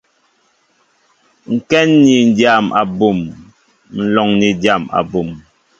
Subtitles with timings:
[1.55, 3.19] Ŋkɛn ni dyam abum,
[3.97, 5.29] nlóŋ ni dyam abum.